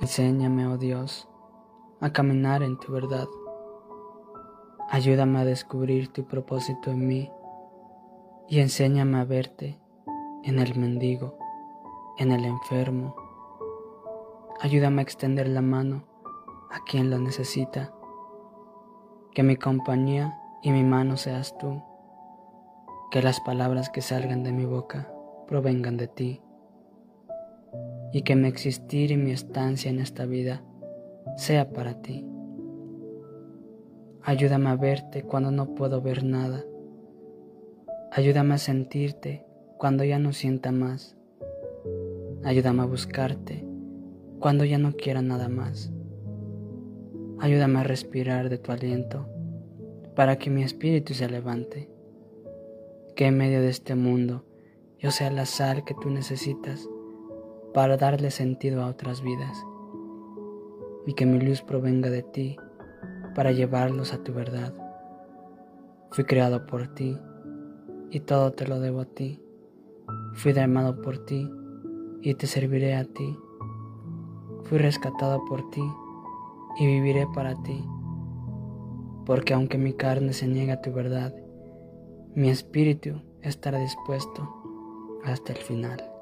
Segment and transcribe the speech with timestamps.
[0.00, 1.28] Enséñame, oh Dios,
[2.00, 3.28] a caminar en tu verdad.
[4.88, 7.30] Ayúdame a descubrir tu propósito en mí
[8.48, 9.78] y enséñame a verte
[10.42, 11.36] en el mendigo,
[12.16, 13.14] en el enfermo.
[14.62, 16.04] Ayúdame a extender la mano
[16.70, 17.92] a quien lo necesita.
[19.34, 21.82] Que mi compañía y mi mano seas tú.
[23.10, 25.12] Que las palabras que salgan de mi boca
[25.46, 26.42] provengan de ti
[28.12, 30.62] y que mi existir y mi estancia en esta vida
[31.36, 32.26] sea para ti.
[34.22, 36.64] Ayúdame a verte cuando no puedo ver nada.
[38.12, 39.46] Ayúdame a sentirte
[39.78, 41.16] cuando ya no sienta más.
[42.44, 43.64] Ayúdame a buscarte
[44.38, 45.92] cuando ya no quiera nada más.
[47.38, 49.26] Ayúdame a respirar de tu aliento
[50.14, 51.88] para que mi espíritu se levante.
[53.16, 54.44] Que en medio de este mundo
[54.98, 56.88] yo sea la sal que tú necesitas
[57.72, 59.64] para darle sentido a otras vidas
[61.06, 62.56] y que mi luz provenga de ti
[63.34, 64.74] para llevarlos a tu verdad.
[66.10, 67.16] Fui creado por ti
[68.10, 69.40] y todo te lo debo a ti.
[70.34, 71.48] Fui derramado por ti
[72.22, 73.38] y te serviré a ti.
[74.64, 75.82] Fui rescatado por ti
[76.78, 77.84] y viviré para ti.
[79.24, 81.34] Porque aunque mi carne se niega a tu verdad,
[82.34, 84.48] mi espíritu estará dispuesto
[85.24, 86.19] hasta el final.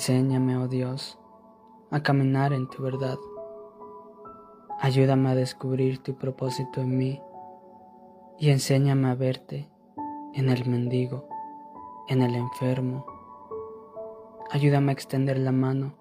[0.00, 1.18] Enséñame, oh Dios,
[1.90, 3.18] a caminar en tu verdad.
[4.80, 7.20] Ayúdame a descubrir tu propósito en mí
[8.38, 9.68] y enséñame a verte
[10.32, 11.28] en el mendigo,
[12.08, 13.04] en el enfermo.
[14.50, 15.92] Ayúdame a extender la mano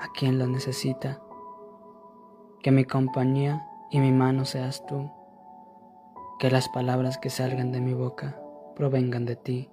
[0.00, 1.22] a quien lo necesita.
[2.60, 5.12] Que mi compañía y mi mano seas tú.
[6.40, 8.42] Que las palabras que salgan de mi boca
[8.74, 9.70] provengan de ti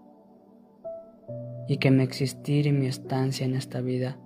[1.67, 4.17] y que mi existir y mi estancia en esta vida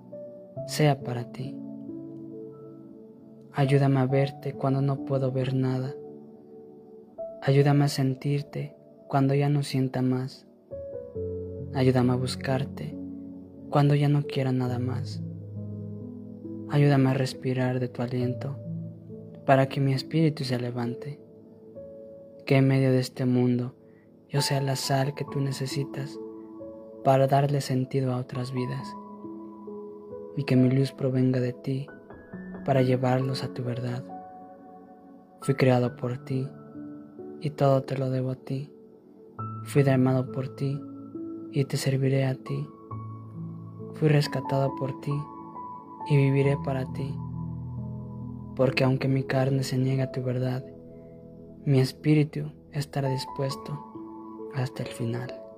[0.66, 1.56] sea para ti.
[3.52, 5.94] Ayúdame a verte cuando no puedo ver nada.
[7.42, 8.76] Ayúdame a sentirte
[9.08, 10.46] cuando ya no sienta más.
[11.74, 12.96] Ayúdame a buscarte
[13.70, 15.22] cuando ya no quiera nada más.
[16.68, 18.56] Ayúdame a respirar de tu aliento
[19.46, 21.18] para que mi espíritu se levante.
[22.46, 23.74] Que en medio de este mundo
[24.28, 26.18] yo sea la sal que tú necesitas
[27.04, 28.94] para darle sentido a otras vidas
[30.36, 31.86] y que mi luz provenga de ti
[32.64, 34.04] para llevarlos a tu verdad.
[35.40, 36.46] Fui creado por ti
[37.40, 38.72] y todo te lo debo a ti.
[39.64, 40.80] Fui derramado por ti
[41.52, 42.68] y te serviré a ti.
[43.94, 45.12] Fui rescatado por ti
[46.08, 47.14] y viviré para ti.
[48.56, 50.64] Porque aunque mi carne se niega a tu verdad,
[51.64, 53.78] mi espíritu estará dispuesto
[54.54, 55.49] hasta el final.